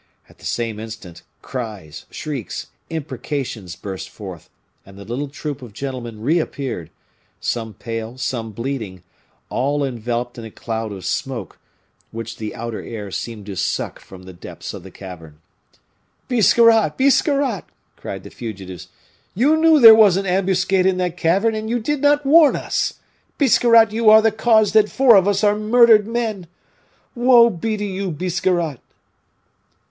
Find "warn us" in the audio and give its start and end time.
22.25-22.95